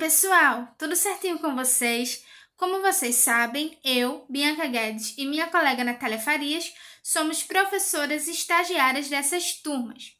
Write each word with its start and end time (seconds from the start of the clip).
pessoal, 0.00 0.74
tudo 0.78 0.96
certinho 0.96 1.38
com 1.38 1.54
vocês? 1.54 2.24
Como 2.56 2.80
vocês 2.80 3.16
sabem, 3.16 3.78
eu, 3.84 4.24
Bianca 4.30 4.66
Guedes 4.66 5.12
e 5.18 5.26
minha 5.26 5.48
colega 5.48 5.84
Natália 5.84 6.18
Farias 6.18 6.72
somos 7.02 7.42
professoras 7.42 8.26
estagiárias 8.26 9.10
dessas 9.10 9.60
turmas. 9.60 10.16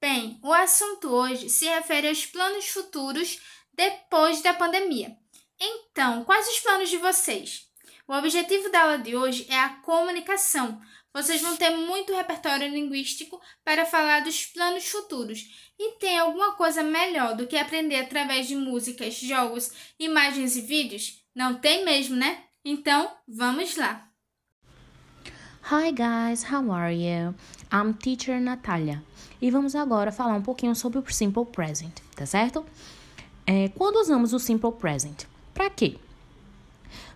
Bem, 0.00 0.40
o 0.42 0.52
assunto 0.52 1.08
hoje 1.08 1.48
se 1.48 1.66
refere 1.66 2.08
aos 2.08 2.26
planos 2.26 2.66
futuros 2.66 3.40
depois 3.72 4.42
da 4.42 4.52
pandemia. 4.54 5.16
Então, 5.60 6.24
quais 6.24 6.48
os 6.48 6.58
planos 6.58 6.90
de 6.90 6.96
vocês? 6.96 7.68
O 8.08 8.14
objetivo 8.14 8.70
da 8.70 8.82
aula 8.82 8.98
de 8.98 9.14
hoje 9.14 9.46
é 9.48 9.56
a 9.56 9.76
comunicação. 9.82 10.82
Vocês 11.14 11.42
vão 11.42 11.56
ter 11.56 11.68
muito 11.68 12.14
repertório 12.14 12.68
linguístico 12.68 13.38
para 13.62 13.84
falar 13.84 14.20
dos 14.20 14.46
planos 14.46 14.88
futuros. 14.88 15.72
E 15.78 15.98
tem 15.98 16.18
alguma 16.18 16.52
coisa 16.52 16.82
melhor 16.82 17.36
do 17.36 17.46
que 17.46 17.56
aprender 17.56 17.96
através 17.96 18.48
de 18.48 18.56
músicas, 18.56 19.16
jogos, 19.16 19.70
imagens 19.98 20.56
e 20.56 20.62
vídeos? 20.62 21.22
Não 21.34 21.56
tem 21.56 21.84
mesmo, 21.84 22.16
né? 22.16 22.44
Então, 22.64 23.10
vamos 23.28 23.76
lá! 23.76 24.08
Hi 25.70 25.92
guys, 25.92 26.44
how 26.50 26.72
are 26.72 26.94
you? 26.94 27.34
I'm 27.70 27.92
teacher 27.92 28.40
Natalia. 28.40 29.02
E 29.40 29.50
vamos 29.50 29.74
agora 29.74 30.10
falar 30.10 30.34
um 30.34 30.42
pouquinho 30.42 30.74
sobre 30.74 30.98
o 30.98 31.12
simple 31.12 31.44
present, 31.44 32.00
tá 32.16 32.24
certo? 32.24 32.64
É, 33.46 33.68
quando 33.68 33.96
usamos 33.96 34.32
o 34.32 34.38
simple 34.38 34.72
present? 34.72 35.24
Para 35.52 35.68
quê? 35.68 35.98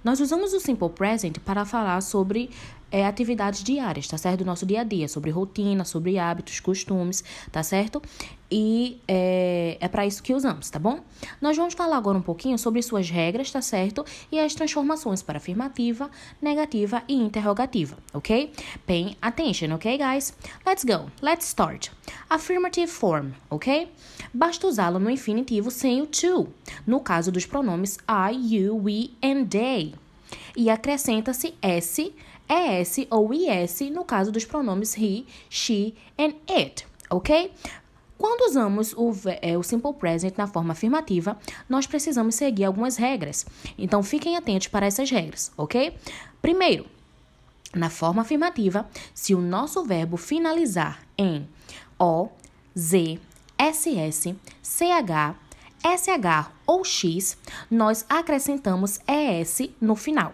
Nós 0.07 0.21
usamos 0.21 0.53
o 0.53 0.61
simple 0.61 0.89
present 0.91 1.41
para 1.41 1.65
falar 1.65 2.01
sobre 2.01 2.49
é, 2.93 3.05
atividades 3.05 3.65
diárias, 3.65 4.07
tá 4.07 4.17
certo? 4.17 4.39
Do 4.39 4.45
nosso 4.45 4.65
dia 4.65 4.83
a 4.83 4.85
dia, 4.85 5.09
sobre 5.09 5.33
rotina, 5.33 5.85
sobre 5.85 6.17
hábitos, 6.17 6.61
costumes, 6.61 7.25
tá 7.51 7.61
certo? 7.61 8.01
E 8.49 9.01
é, 9.09 9.77
é 9.81 9.89
para 9.89 10.07
isso 10.07 10.23
que 10.23 10.33
usamos, 10.33 10.71
tá 10.71 10.79
bom? 10.79 11.01
Nós 11.41 11.57
vamos 11.57 11.75
falar 11.75 11.97
agora 11.97 12.17
um 12.17 12.23
pouquinho 12.23 12.57
sobre 12.57 12.81
suas 12.83 13.11
regras, 13.11 13.51
tá 13.51 13.61
certo? 13.61 14.07
E 14.31 14.39
as 14.39 14.55
transformações 14.55 15.23
para 15.23 15.39
afirmativa, 15.39 16.09
negativa 16.41 17.03
e 17.09 17.15
interrogativa, 17.15 17.99
ok? 18.15 18.53
Pay 18.87 19.17
attention, 19.21 19.75
ok, 19.75 19.99
guys? 19.99 20.33
Let's 20.65 20.85
go, 20.85 21.11
let's 21.21 21.47
start. 21.49 21.91
Affirmative 22.31 22.87
form, 22.87 23.33
ok? 23.51 23.91
Basta 24.33 24.69
usá-lo 24.69 25.01
no 25.01 25.11
infinitivo 25.11 25.69
sem 25.69 26.01
o 26.01 26.07
to, 26.07 26.47
no 26.87 27.01
caso 27.01 27.33
dos 27.33 27.45
pronomes 27.45 27.99
I, 28.09 28.55
you, 28.55 28.77
we 28.77 29.11
and 29.21 29.47
they. 29.47 29.96
E 30.57 30.71
acrescenta-se 30.71 31.55
S 31.61 32.13
ES 32.49 33.07
ou 33.11 33.35
IS 33.35 33.81
no 33.93 34.05
caso 34.05 34.31
dos 34.31 34.45
pronomes 34.45 34.97
he, 34.97 35.27
she 35.51 35.95
and 36.19 36.35
it, 36.49 36.87
ok? 37.11 37.53
Quando 38.17 38.49
usamos 38.49 38.95
o, 38.97 39.13
é, 39.43 39.59
o 39.59 39.63
simple 39.63 39.93
present 39.93 40.39
na 40.39 40.47
forma 40.47 40.73
afirmativa, 40.73 41.39
nós 41.69 41.87
precisamos 41.87 42.35
seguir 42.35 42.65
algumas 42.65 42.97
regras. 42.97 43.45
Então, 43.77 44.03
fiquem 44.03 44.37
atentos 44.37 44.69
para 44.69 44.87
essas 44.87 45.11
regras, 45.11 45.53
ok? 45.57 45.95
Primeiro, 46.41 46.87
na 47.75 47.91
forma 47.91 48.23
afirmativa, 48.23 48.89
se 49.13 49.35
o 49.35 49.41
nosso 49.43 49.85
verbo 49.85 50.17
finalizar 50.17 51.03
em 51.19 51.47
O, 51.99 52.29
Z, 52.79 53.21
SS, 53.59 54.35
CH, 54.63 55.37
SH 55.85 56.51
ou 56.67 56.85
X, 56.85 57.37
nós 57.71 58.07
acrescentamos 58.09 58.99
ES 59.07 59.69
no 59.79 59.95
final. 59.95 60.33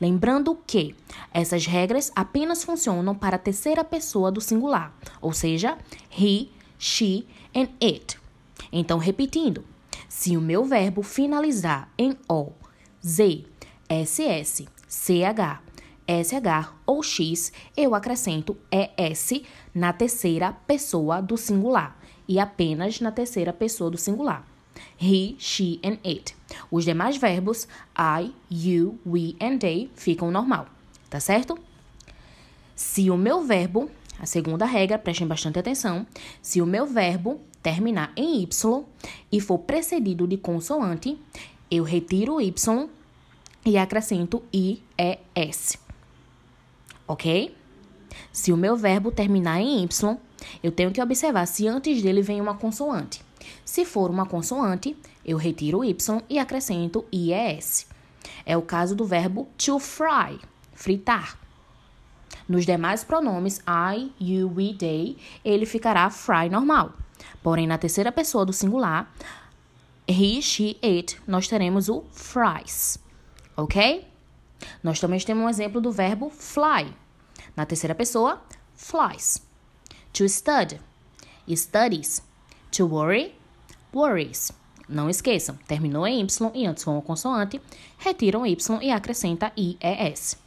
Lembrando 0.00 0.58
que 0.66 0.94
essas 1.32 1.66
regras 1.66 2.10
apenas 2.14 2.64
funcionam 2.64 3.14
para 3.14 3.36
a 3.36 3.38
terceira 3.38 3.84
pessoa 3.84 4.30
do 4.30 4.40
singular, 4.40 4.96
ou 5.20 5.32
seja, 5.32 5.78
he, 6.10 6.48
she 6.78 7.26
and 7.54 7.68
it. 7.82 8.18
Então, 8.72 8.98
repetindo, 8.98 9.64
se 10.08 10.36
o 10.36 10.40
meu 10.40 10.64
verbo 10.64 11.02
finalizar 11.02 11.92
em 11.98 12.16
O, 12.28 12.52
Z, 13.04 13.44
SS, 13.88 14.66
CH, 14.88 15.62
SH 16.08 16.72
ou 16.86 17.02
X, 17.02 17.52
eu 17.76 17.94
acrescento 17.94 18.56
ES 18.70 19.42
na 19.74 19.92
terceira 19.92 20.52
pessoa 20.66 21.20
do 21.20 21.36
singular 21.36 21.98
e 22.26 22.40
apenas 22.40 23.00
na 23.00 23.12
terceira 23.12 23.52
pessoa 23.52 23.90
do 23.90 23.98
singular 23.98 24.47
he, 25.00 25.36
she 25.38 25.80
and 25.84 25.98
it. 26.04 26.34
Os 26.70 26.84
demais 26.84 27.16
verbos 27.16 27.68
I, 27.96 28.32
you, 28.50 28.98
we 29.06 29.36
and 29.40 29.58
they 29.58 29.90
ficam 29.94 30.30
normal, 30.30 30.66
tá 31.10 31.20
certo? 31.20 31.58
Se 32.74 33.10
o 33.10 33.16
meu 33.16 33.42
verbo, 33.42 33.90
a 34.20 34.26
segunda 34.26 34.64
regra, 34.64 34.98
prestem 34.98 35.26
bastante 35.26 35.58
atenção, 35.58 36.06
se 36.40 36.62
o 36.62 36.66
meu 36.66 36.86
verbo 36.86 37.40
terminar 37.62 38.12
em 38.16 38.42
y 38.42 38.48
e 39.32 39.40
for 39.40 39.58
precedido 39.58 40.26
de 40.26 40.36
consoante, 40.36 41.18
eu 41.70 41.84
retiro 41.84 42.36
o 42.36 42.40
y 42.40 42.54
e 43.64 43.76
acrescento 43.76 44.42
i, 44.52 44.82
e, 44.96 45.18
s. 45.34 45.78
Ok? 47.06 47.54
Se 48.32 48.52
o 48.52 48.56
meu 48.56 48.76
verbo 48.76 49.10
terminar 49.10 49.60
em 49.60 49.84
y, 49.84 49.88
eu 50.62 50.72
tenho 50.72 50.92
que 50.92 51.02
observar 51.02 51.46
se 51.46 51.66
antes 51.66 52.00
dele 52.00 52.22
vem 52.22 52.40
uma 52.40 52.54
consoante. 52.54 53.27
Se 53.64 53.84
for 53.84 54.10
uma 54.10 54.26
consoante, 54.26 54.96
eu 55.24 55.36
retiro 55.36 55.78
o 55.78 55.84
y 55.84 55.96
e 56.28 56.38
acrescento 56.38 57.04
ies. 57.12 57.86
É 58.44 58.56
o 58.56 58.62
caso 58.62 58.94
do 58.94 59.04
verbo 59.04 59.48
to 59.56 59.78
fry, 59.78 60.40
fritar. 60.72 61.38
Nos 62.48 62.64
demais 62.64 63.04
pronomes 63.04 63.60
I, 63.68 64.12
you, 64.18 64.50
we, 64.54 64.74
they, 64.74 65.18
ele 65.44 65.66
ficará 65.66 66.08
fry 66.08 66.48
normal. 66.50 66.94
Porém, 67.42 67.66
na 67.66 67.76
terceira 67.76 68.10
pessoa 68.10 68.46
do 68.46 68.52
singular, 68.52 69.12
he, 70.08 70.40
she, 70.40 70.78
it, 70.82 71.20
nós 71.26 71.46
teremos 71.46 71.88
o 71.88 72.04
fries. 72.10 72.98
Ok? 73.56 74.08
Nós 74.82 74.98
também 74.98 75.20
temos 75.20 75.44
um 75.44 75.48
exemplo 75.48 75.80
do 75.80 75.92
verbo 75.92 76.30
fly. 76.30 76.94
Na 77.54 77.66
terceira 77.66 77.94
pessoa, 77.94 78.40
flies. 78.74 79.46
To 80.12 80.28
study, 80.28 80.80
studies. 81.54 82.22
To 82.72 82.86
worry, 82.86 83.34
worries. 83.94 84.52
Não 84.88 85.10
esqueçam, 85.10 85.58
terminou 85.66 86.06
em 86.06 86.20
Y 86.20 86.50
e 86.54 86.66
antes 86.66 86.84
com 86.84 86.92
uma 86.92 87.02
consoante, 87.02 87.60
retiram 87.98 88.46
Y 88.46 88.78
e 88.82 88.90
acrescenta 88.90 89.52
IES. 89.56 90.38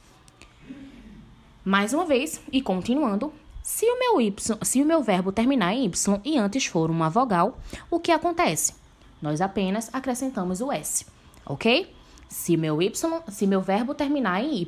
Mais 1.64 1.94
uma 1.94 2.06
vez, 2.06 2.42
e 2.52 2.60
continuando, 2.60 3.32
se 3.62 3.86
o 3.86 4.00
meu 4.00 4.20
y, 4.20 4.34
se 4.64 4.82
o 4.82 4.86
meu 4.86 5.04
verbo 5.04 5.32
terminar 5.32 5.74
em 5.74 5.86
y 5.86 6.22
e 6.26 6.38
antes 6.38 6.66
for 6.66 6.90
uma 6.90 7.10
vogal, 7.10 7.60
o 7.92 8.00
que 8.00 8.12
acontece? 8.12 8.74
Nós 9.22 9.40
apenas 9.40 9.94
acrescentamos 9.94 10.62
o 10.62 10.72
s, 10.72 11.06
ok? 11.46 11.94
Se 12.32 12.56
meu 12.56 12.82
y, 12.82 12.94
se 13.28 13.46
meu 13.46 13.62
verbo 13.62 13.94
terminar 13.94 14.42
em 14.42 14.56
y, 14.56 14.68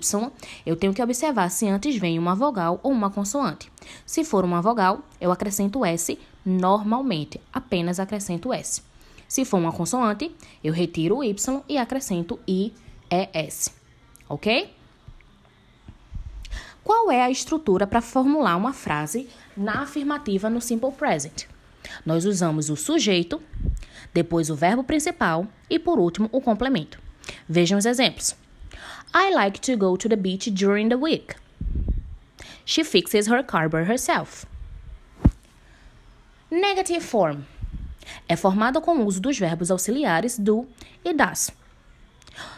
eu 0.66 0.76
tenho 0.76 0.94
que 0.94 1.02
observar 1.02 1.50
se 1.50 1.66
antes 1.66 1.96
vem 1.96 2.20
uma 2.20 2.36
vogal 2.36 2.78
ou 2.84 2.92
uma 2.92 3.10
consoante. 3.10 3.72
Se 4.06 4.26
for 4.26 4.44
uma 4.44 4.62
vogal, 4.62 5.00
eu 5.20 5.32
acrescento 5.32 5.86
s 5.86 6.20
normalmente, 6.46 7.40
apenas 7.54 8.02
acrescento 8.02 8.52
S. 8.52 8.84
Se 9.30 9.46
for 9.46 9.60
uma 9.60 9.72
consoante, 9.72 10.36
eu 10.62 10.74
retiro 10.74 11.20
o 11.20 11.24
Y 11.24 11.64
e 11.70 11.78
acrescento 11.78 12.38
I, 12.46 12.74
E, 13.10 13.30
S. 13.32 13.72
Ok? 14.28 14.76
Qual 16.84 17.10
é 17.10 17.24
a 17.24 17.32
estrutura 17.32 17.88
para 17.88 18.02
formular 18.02 18.58
uma 18.58 18.74
frase 18.74 19.30
na 19.56 19.84
afirmativa 19.84 20.50
no 20.50 20.60
Simple 20.60 20.92
Present? 20.92 21.46
Nós 22.06 22.26
usamos 22.26 22.70
o 22.70 22.76
sujeito, 22.76 23.42
depois 24.14 24.50
o 24.50 24.56
verbo 24.56 24.84
principal 24.84 25.48
e, 25.70 25.80
por 25.80 25.98
último, 25.98 26.28
o 26.30 26.42
complemento. 26.42 27.03
Vejam 27.48 27.78
os 27.78 27.86
exemplos. 27.86 28.36
I 29.14 29.34
like 29.34 29.60
to 29.62 29.78
go 29.78 29.96
to 29.98 30.10
the 30.10 30.16
beach 30.16 30.50
during 30.52 30.90
the 30.90 30.98
week. 30.98 31.36
She 32.66 32.84
fixes 32.84 33.28
her 33.28 33.44
car 33.44 33.70
by 33.70 33.84
herself. 33.84 34.46
Negative 36.50 37.02
form 37.02 37.44
é 38.28 38.36
formado 38.36 38.82
com 38.82 38.98
o 38.98 39.06
uso 39.06 39.20
dos 39.20 39.38
verbos 39.38 39.72
auxiliares 39.72 40.38
do 40.38 40.68
e 41.04 41.14
das. 41.14 41.52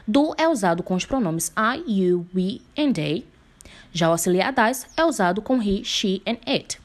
Do 0.07 0.33
é 0.37 0.47
usado 0.47 0.83
com 0.83 0.95
os 0.95 1.05
pronomes 1.05 1.51
I, 1.57 1.83
you, 1.87 2.27
we 2.33 2.61
and 2.77 2.93
they. 2.93 3.25
Já 3.91 4.09
o 4.09 4.11
auxiliar 4.11 4.53
das 4.53 4.87
é 4.95 5.03
usado 5.03 5.41
com 5.41 5.61
he, 5.61 5.83
she 5.83 6.21
and 6.25 6.37
it. 6.45 6.79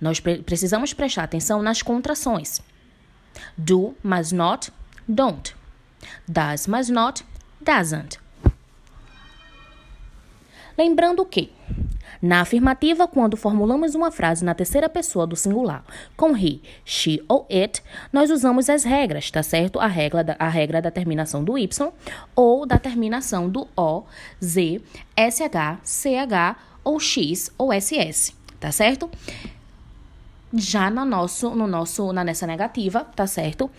Nós 0.00 0.20
pre 0.20 0.38
precisamos 0.42 0.92
prestar 0.92 1.24
atenção 1.24 1.62
nas 1.62 1.82
contrações. 1.82 2.60
Do 3.56 3.94
mas 4.02 4.32
not, 4.32 4.72
don't. 5.08 5.54
Does 6.28 6.66
mas 6.66 6.88
not, 6.88 7.24
doesn't. 7.60 8.18
Lembrando 10.76 11.24
que 11.26 11.52
na 12.22 12.42
afirmativa, 12.42 13.08
quando 13.08 13.36
formulamos 13.36 13.94
uma 13.94 14.10
frase 14.10 14.44
na 14.44 14.54
terceira 14.54 14.90
pessoa 14.90 15.26
do 15.26 15.34
singular 15.34 15.82
com 16.16 16.36
he, 16.36 16.60
she 16.84 17.22
ou 17.26 17.46
it, 17.50 17.82
nós 18.12 18.30
usamos 18.30 18.68
as 18.68 18.84
regras, 18.84 19.30
tá 19.30 19.42
certo? 19.42 19.80
A 19.80 19.86
regra 19.86 20.22
da, 20.22 20.36
a 20.38 20.48
regra 20.48 20.82
da 20.82 20.90
terminação 20.90 21.42
do 21.42 21.56
y 21.56 21.92
ou 22.36 22.66
da 22.66 22.78
terminação 22.78 23.48
do 23.48 23.66
o, 23.74 24.04
z, 24.42 24.82
sh, 25.16 25.48
ch 25.82 26.06
ou 26.84 27.00
x 27.00 27.50
ou 27.56 27.72
ss, 27.72 28.34
tá 28.58 28.70
certo? 28.70 29.10
Já 30.52 30.90
no 30.90 31.04
nosso, 31.06 31.50
no 31.50 31.66
nosso, 31.66 32.12
na 32.12 32.22
nessa 32.22 32.46
negativa, 32.46 33.04
tá 33.16 33.26
certo? 33.26 33.70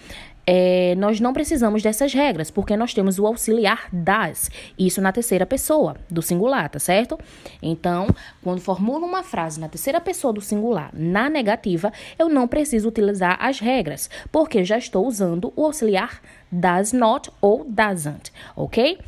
É, 0.53 0.95
nós 0.95 1.21
não 1.21 1.31
precisamos 1.31 1.81
dessas 1.81 2.13
regras, 2.13 2.51
porque 2.51 2.75
nós 2.75 2.93
temos 2.93 3.17
o 3.17 3.25
auxiliar 3.25 3.87
das, 3.89 4.51
isso 4.77 5.01
na 5.01 5.13
terceira 5.13 5.45
pessoa 5.45 5.95
do 6.09 6.21
singular, 6.21 6.69
tá 6.69 6.77
certo? 6.77 7.17
Então, 7.61 8.05
quando 8.43 8.59
formulo 8.59 9.05
uma 9.05 9.23
frase 9.23 9.61
na 9.61 9.69
terceira 9.69 10.01
pessoa 10.01 10.33
do 10.33 10.41
singular 10.41 10.89
na 10.91 11.29
negativa, 11.29 11.93
eu 12.19 12.27
não 12.27 12.49
preciso 12.49 12.89
utilizar 12.89 13.37
as 13.39 13.61
regras, 13.61 14.09
porque 14.29 14.65
já 14.65 14.77
estou 14.77 15.07
usando 15.07 15.53
o 15.55 15.63
auxiliar 15.63 16.21
does 16.51 16.91
not 16.91 17.31
ou 17.39 17.63
doesn't, 17.63 18.33
ok? 18.53 18.99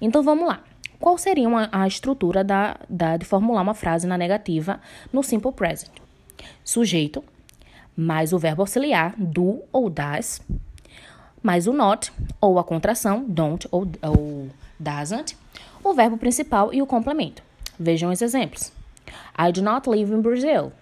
Então 0.00 0.22
vamos 0.22 0.46
lá. 0.46 0.62
Qual 1.00 1.18
seria 1.18 1.48
uma, 1.48 1.68
a 1.72 1.84
estrutura 1.88 2.44
da, 2.44 2.76
da, 2.88 3.16
de 3.16 3.24
formular 3.24 3.62
uma 3.62 3.74
frase 3.74 4.06
na 4.06 4.16
negativa 4.16 4.80
no 5.12 5.20
simple 5.24 5.50
present? 5.50 5.90
Sujeito, 6.62 7.24
mais 7.96 8.32
o 8.32 8.38
verbo 8.38 8.62
auxiliar 8.62 9.14
do 9.16 9.62
ou 9.72 9.90
das, 9.90 10.40
mais 11.42 11.66
o 11.66 11.72
not 11.72 12.12
ou 12.40 12.58
a 12.58 12.64
contração 12.64 13.24
don't 13.28 13.66
ou, 13.70 13.86
ou 14.02 14.48
doesn't, 14.78 15.36
o 15.82 15.92
verbo 15.92 16.16
principal 16.16 16.72
e 16.72 16.80
o 16.80 16.86
complemento. 16.86 17.42
Vejam 17.78 18.10
os 18.10 18.22
exemplos. 18.22 18.72
I 19.38 19.52
do 19.52 19.62
not 19.62 19.88
live 19.88 20.12
in 20.12 20.20
Brazil. 20.20 20.72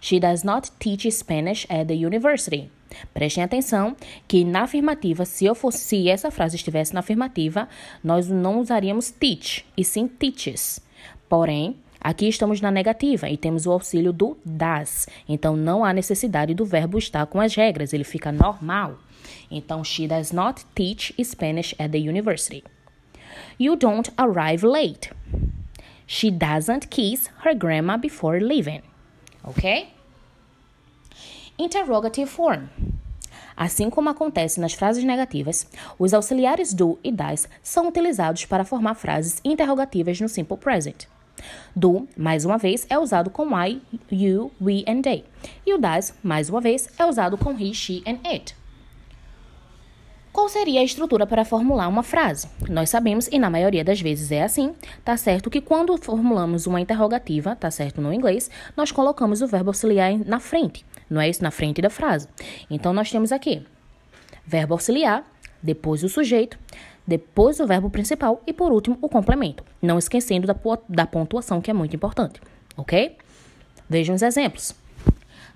She 0.00 0.20
does 0.20 0.42
not 0.42 0.70
teach 0.78 1.10
Spanish 1.10 1.66
at 1.70 1.86
the 1.86 1.94
university. 1.94 2.70
Prestem 3.12 3.44
atenção 3.44 3.96
que 4.26 4.44
na 4.44 4.62
afirmativa, 4.62 5.24
se 5.24 5.44
eu 5.44 5.54
fosse, 5.54 5.78
se 5.78 6.08
essa 6.08 6.30
frase 6.30 6.56
estivesse 6.56 6.94
na 6.94 7.00
afirmativa, 7.00 7.68
nós 8.02 8.28
não 8.28 8.60
usaríamos 8.60 9.10
teach, 9.10 9.64
e 9.76 9.84
sim 9.84 10.08
teaches. 10.08 10.80
Porém, 11.28 11.76
aqui 12.00 12.28
estamos 12.28 12.60
na 12.60 12.70
negativa 12.70 13.28
e 13.28 13.36
temos 13.36 13.66
o 13.66 13.72
auxílio 13.72 14.12
do 14.12 14.36
das. 14.44 15.06
Então 15.28 15.56
não 15.56 15.84
há 15.84 15.92
necessidade 15.92 16.54
do 16.54 16.64
verbo 16.64 16.98
estar 16.98 17.26
com 17.26 17.40
as 17.40 17.54
regras, 17.54 17.92
ele 17.92 18.04
fica 18.04 18.32
normal. 18.32 18.98
Então, 19.50 19.82
she 19.82 20.06
does 20.06 20.32
not 20.32 20.64
teach 20.74 21.14
Spanish 21.22 21.74
at 21.78 21.90
the 21.90 21.98
university. 21.98 22.62
You 23.58 23.76
don't 23.76 24.10
arrive 24.16 24.64
late. 24.64 25.10
She 26.06 26.30
doesn't 26.30 26.88
kiss 26.88 27.30
her 27.44 27.54
grandma 27.54 27.96
before 27.96 28.40
leaving. 28.40 28.82
Ok? 29.44 29.88
Interrogative 31.58 32.30
form. 32.30 32.68
Assim 33.56 33.90
como 33.90 34.08
acontece 34.08 34.60
nas 34.60 34.72
frases 34.72 35.02
negativas, 35.02 35.66
os 35.98 36.14
auxiliares 36.14 36.72
do 36.72 36.98
e 37.02 37.10
das 37.10 37.48
são 37.62 37.88
utilizados 37.88 38.44
para 38.44 38.64
formar 38.64 38.94
frases 38.94 39.40
interrogativas 39.44 40.20
no 40.20 40.28
simple 40.28 40.56
present. 40.56 41.06
Do, 41.74 42.08
mais 42.16 42.44
uma 42.44 42.58
vez, 42.58 42.86
é 42.88 42.98
usado 42.98 43.30
com 43.30 43.48
I, 43.58 43.80
you, 44.10 44.50
we 44.60 44.84
and 44.86 45.02
they. 45.02 45.24
E 45.66 45.72
o 45.74 45.78
das, 45.78 46.14
mais 46.22 46.48
uma 46.48 46.60
vez, 46.60 46.88
é 46.98 47.04
usado 47.04 47.36
com 47.36 47.52
he, 47.52 47.72
she 47.74 48.02
and 48.06 48.18
it. 48.28 48.56
Qual 50.32 50.48
seria 50.48 50.80
a 50.80 50.84
estrutura 50.84 51.26
para 51.26 51.44
formular 51.44 51.88
uma 51.88 52.02
frase? 52.02 52.48
Nós 52.68 52.90
sabemos, 52.90 53.28
e 53.32 53.38
na 53.38 53.50
maioria 53.50 53.82
das 53.82 54.00
vezes 54.00 54.30
é 54.30 54.42
assim, 54.42 54.74
tá 55.04 55.16
certo 55.16 55.50
que 55.50 55.60
quando 55.60 55.96
formulamos 55.96 56.66
uma 56.66 56.80
interrogativa, 56.80 57.56
tá 57.56 57.70
certo 57.70 58.00
no 58.00 58.12
inglês, 58.12 58.50
nós 58.76 58.92
colocamos 58.92 59.42
o 59.42 59.46
verbo 59.46 59.70
auxiliar 59.70 60.16
na 60.18 60.38
frente 60.38 60.84
não 61.08 61.20
é 61.20 61.28
isso? 61.28 61.42
Na 61.42 61.50
frente 61.50 61.80
da 61.80 61.90
frase. 61.90 62.28
Então, 62.70 62.92
nós 62.92 63.10
temos 63.10 63.32
aqui 63.32 63.64
verbo 64.46 64.74
auxiliar, 64.74 65.24
depois 65.62 66.02
o 66.02 66.08
sujeito, 66.08 66.58
depois 67.08 67.58
o 67.58 67.66
verbo 67.66 67.88
principal 67.88 68.42
e, 68.46 68.52
por 68.52 68.70
último, 68.70 68.98
o 69.00 69.08
complemento. 69.08 69.64
Não 69.80 69.98
esquecendo 69.98 70.46
da, 70.46 70.54
da 70.86 71.06
pontuação, 71.06 71.58
que 71.58 71.70
é 71.70 71.74
muito 71.74 71.96
importante, 71.96 72.38
ok? 72.76 73.16
Vejam 73.88 74.14
os 74.14 74.20
exemplos. 74.20 74.74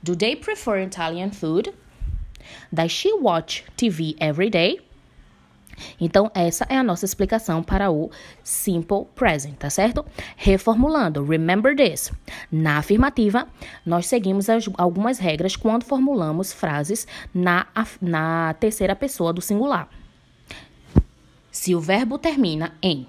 Do 0.03 0.17
they 0.17 0.35
prefer 0.35 0.83
Italian 0.83 1.31
food? 1.31 1.71
Does 2.73 2.91
she 2.91 3.13
watch 3.13 3.67
TV 3.77 4.17
every 4.19 4.49
day? 4.49 4.81
Então, 6.01 6.31
essa 6.35 6.67
é 6.71 6.77
a 6.79 6.83
nossa 6.83 7.05
explicação 7.05 7.63
para 7.63 7.91
o 7.91 8.11
simple 8.43 9.05
present, 9.15 9.57
tá 9.57 9.69
certo? 9.69 10.07
Reformulando, 10.37 11.23
remember 11.23 11.77
this. 11.77 12.11
Na 12.51 12.79
afirmativa, 12.79 13.47
nós 13.85 14.07
seguimos 14.07 14.49
as, 14.49 14.71
algumas 14.79 15.19
regras 15.19 15.55
quando 15.55 15.85
formulamos 15.85 16.51
frases 16.51 17.07
na, 17.35 17.67
na 18.01 18.55
terceira 18.55 18.97
pessoa 18.97 19.35
do 19.35 19.43
singular. 19.43 19.89
Se 21.53 21.75
o 21.75 21.81
verbo 21.81 22.19
termina 22.19 22.75
em 22.83 23.07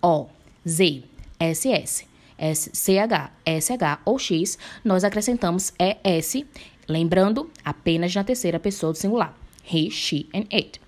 O, 0.00 0.28
Z, 0.66 1.02
SS, 1.40 2.06
SCH, 2.38 3.32
SH 3.44 4.00
ou 4.04 4.16
X, 4.16 4.56
nós 4.84 5.02
acrescentamos 5.02 5.72
ES, 5.76 6.44
lembrando 6.88 7.50
apenas 7.64 8.14
na 8.14 8.22
terceira 8.22 8.60
pessoa 8.60 8.92
do 8.92 8.98
singular. 8.98 9.36
He, 9.68 9.90
she 9.90 10.28
and 10.32 10.46
it. 10.52 10.80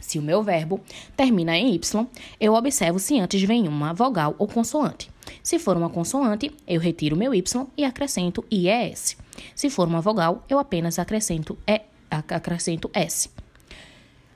Se 0.00 0.18
o 0.18 0.22
meu 0.22 0.42
verbo 0.42 0.80
termina 1.16 1.56
em 1.56 1.72
Y, 1.72 2.06
eu 2.40 2.54
observo 2.54 2.98
se 2.98 3.20
antes 3.20 3.40
vem 3.44 3.68
uma 3.68 3.94
vogal 3.94 4.34
ou 4.36 4.48
consoante. 4.48 5.08
Se 5.44 5.60
for 5.60 5.76
uma 5.76 5.88
consoante, 5.88 6.50
eu 6.66 6.80
retiro 6.80 7.16
meu 7.16 7.32
Y 7.32 7.66
e 7.76 7.84
acrescento 7.84 8.44
IES. 8.50 9.16
Se 9.54 9.70
for 9.70 9.86
uma 9.86 10.00
vogal, 10.00 10.44
eu 10.48 10.58
apenas 10.58 10.98
acrescento, 10.98 11.56
e, 11.68 11.80
acrescento 12.10 12.90
S. 12.92 13.30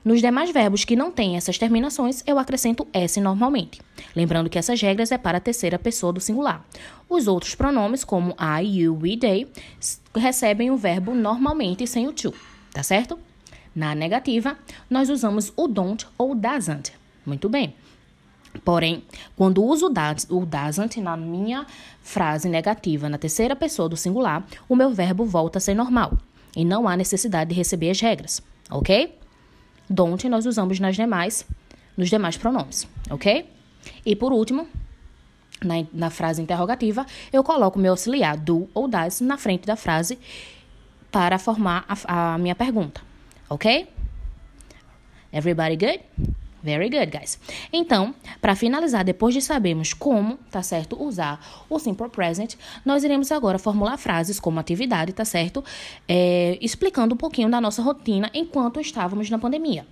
Nos 0.03 0.21
demais 0.21 0.51
verbos 0.51 0.85
que 0.85 0.95
não 0.95 1.11
têm 1.11 1.35
essas 1.35 1.57
terminações, 1.57 2.23
eu 2.25 2.39
acrescento 2.39 2.87
S 2.93 3.19
normalmente. 3.19 3.81
Lembrando 4.15 4.49
que 4.49 4.57
essas 4.57 4.81
regras 4.81 5.11
é 5.11 5.17
para 5.17 5.37
a 5.37 5.41
terceira 5.41 5.77
pessoa 5.77 6.13
do 6.13 6.21
singular. 6.21 6.65
Os 7.09 7.27
outros 7.27 7.53
pronomes, 7.53 8.03
como 8.03 8.35
I, 8.39 8.81
you, 8.81 8.97
we, 9.01 9.17
they, 9.17 9.47
recebem 10.15 10.71
o 10.71 10.77
verbo 10.77 11.13
normalmente 11.13 11.85
sem 11.85 12.07
o 12.07 12.13
to, 12.13 12.33
tá 12.73 12.81
certo? 12.81 13.19
Na 13.75 13.93
negativa, 13.93 14.57
nós 14.89 15.09
usamos 15.09 15.53
o 15.55 15.67
don't 15.67 16.07
ou 16.17 16.33
doesn't. 16.33 16.93
Muito 17.25 17.49
bem. 17.49 17.75
Porém, 18.63 19.03
quando 19.35 19.63
uso 19.63 19.87
o 20.29 20.45
doesn't 20.45 20.99
na 21.01 21.15
minha 21.15 21.65
frase 22.01 22.49
negativa 22.49 23.07
na 23.07 23.17
terceira 23.17 23.55
pessoa 23.55 23.87
do 23.87 23.95
singular, 23.95 24.45
o 24.67 24.75
meu 24.75 24.91
verbo 24.91 25.23
volta 25.23 25.59
a 25.59 25.61
ser 25.61 25.75
normal 25.75 26.17
e 26.55 26.65
não 26.65 26.87
há 26.87 26.97
necessidade 26.97 27.51
de 27.51 27.55
receber 27.55 27.91
as 27.91 28.01
regras, 28.01 28.41
ok? 28.71 29.15
Don't 29.89 30.27
nós 30.29 30.45
usamos 30.45 30.79
nas 30.79 30.95
demais, 30.95 31.45
nos 31.97 32.09
demais 32.09 32.37
pronomes, 32.37 32.87
ok? 33.09 33.49
E 34.05 34.15
por 34.15 34.31
último, 34.31 34.67
na, 35.63 35.85
na 35.91 36.09
frase 36.09 36.41
interrogativa, 36.41 37.05
eu 37.33 37.43
coloco 37.43 37.79
meu 37.79 37.91
auxiliar 37.91 38.37
do 38.37 38.69
ou 38.73 38.87
das 38.87 39.19
na 39.21 39.37
frente 39.37 39.65
da 39.65 39.75
frase 39.75 40.19
para 41.11 41.39
formar 41.39 41.85
a, 41.87 42.33
a 42.33 42.37
minha 42.37 42.55
pergunta 42.55 43.09
ok? 43.49 43.89
Everybody 45.33 45.75
good? 45.75 45.99
Very 46.61 46.89
good, 46.89 47.05
guys. 47.17 47.39
Então, 47.71 48.13
para 48.41 48.55
finalizar, 48.55 49.03
depois 49.03 49.33
de 49.33 49.41
sabermos 49.41 49.93
como, 49.93 50.37
tá 50.51 50.61
certo, 50.61 51.01
usar 51.01 51.65
o 51.69 51.79
simple 51.79 52.09
present, 52.09 52.55
nós 52.85 53.03
iremos 53.03 53.31
agora 53.31 53.57
formular 53.57 53.97
frases 53.97 54.39
como 54.39 54.59
atividade, 54.59 55.13
tá 55.13 55.23
certo? 55.23 55.63
É, 56.07 56.57
explicando 56.61 57.15
um 57.15 57.17
pouquinho 57.17 57.49
da 57.49 57.61
nossa 57.61 57.81
rotina 57.81 58.29
enquanto 58.33 58.79
estávamos 58.79 59.29
na 59.29 59.39
pandemia. 59.39 59.85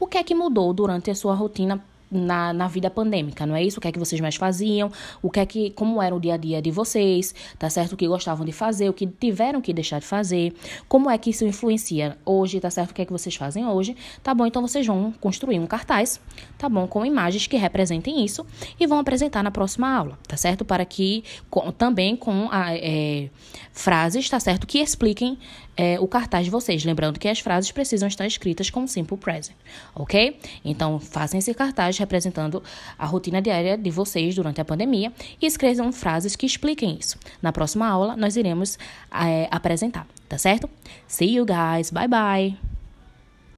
O 0.00 0.06
que 0.06 0.18
é 0.18 0.22
que 0.22 0.34
mudou 0.34 0.72
durante 0.72 1.10
a 1.10 1.14
sua 1.14 1.34
rotina 1.34 1.82
na, 2.14 2.52
na 2.52 2.68
vida 2.68 2.88
pandêmica, 2.90 3.44
não 3.44 3.56
é 3.56 3.62
isso? 3.62 3.78
O 3.78 3.80
que 3.80 3.88
é 3.88 3.92
que 3.92 3.98
vocês 3.98 4.20
mais 4.20 4.36
faziam? 4.36 4.90
O 5.20 5.30
que 5.30 5.40
é 5.40 5.46
que, 5.46 5.70
como 5.70 6.00
era 6.00 6.14
o 6.14 6.20
dia 6.20 6.34
a 6.34 6.36
dia 6.36 6.62
de 6.62 6.70
vocês, 6.70 7.34
tá 7.58 7.68
certo? 7.68 7.92
O 7.92 7.96
que 7.96 8.06
gostavam 8.06 8.44
de 8.46 8.52
fazer, 8.52 8.88
o 8.88 8.92
que 8.92 9.06
tiveram 9.06 9.60
que 9.60 9.72
deixar 9.72 9.98
de 9.98 10.06
fazer, 10.06 10.54
como 10.88 11.10
é 11.10 11.18
que 11.18 11.30
isso 11.30 11.44
influencia 11.44 12.16
hoje, 12.24 12.60
tá 12.60 12.70
certo? 12.70 12.92
O 12.92 12.94
que 12.94 13.02
é 13.02 13.04
que 13.04 13.12
vocês 13.12 13.34
fazem 13.34 13.66
hoje, 13.66 13.96
tá 14.22 14.32
bom? 14.32 14.46
Então 14.46 14.62
vocês 14.62 14.86
vão 14.86 15.12
construir 15.20 15.58
um 15.58 15.66
cartaz, 15.66 16.20
tá 16.56 16.68
bom? 16.68 16.86
Com 16.86 17.04
imagens 17.04 17.46
que 17.46 17.56
representem 17.56 18.24
isso 18.24 18.46
e 18.78 18.86
vão 18.86 18.98
apresentar 18.98 19.42
na 19.42 19.50
próxima 19.50 19.88
aula, 19.88 20.18
tá 20.26 20.36
certo? 20.36 20.64
Para 20.64 20.84
que 20.84 21.24
com, 21.50 21.72
também 21.72 22.16
com 22.16 22.48
a, 22.50 22.74
é, 22.74 23.28
frases, 23.72 24.28
tá 24.28 24.38
certo? 24.38 24.66
Que 24.66 24.78
expliquem 24.78 25.38
é, 25.76 25.98
o 25.98 26.06
cartaz 26.06 26.44
de 26.44 26.50
vocês. 26.50 26.84
Lembrando 26.84 27.18
que 27.18 27.28
as 27.28 27.40
frases 27.40 27.70
precisam 27.70 28.08
estar 28.08 28.26
escritas 28.26 28.70
com 28.70 28.86
simple 28.86 29.16
present, 29.16 29.56
ok? 29.94 30.38
Então, 30.64 30.98
façam 31.00 31.38
esse 31.38 31.52
cartaz 31.54 31.96
representando 32.04 32.62
a 32.98 33.06
rotina 33.06 33.40
diária 33.42 33.76
de 33.76 33.90
vocês 33.90 34.34
durante 34.34 34.60
a 34.60 34.64
pandemia 34.64 35.12
e 35.40 35.46
escrevam 35.46 35.92
frases 35.92 36.36
que 36.36 36.46
expliquem 36.46 36.96
isso. 37.00 37.18
Na 37.42 37.52
próxima 37.52 37.88
aula, 37.88 38.16
nós 38.16 38.36
iremos 38.36 38.78
é, 39.10 39.48
apresentar, 39.50 40.06
tá 40.28 40.38
certo? 40.38 40.68
See 41.08 41.36
you 41.36 41.44
guys, 41.44 41.90
bye 41.90 42.08
bye! 42.08 42.73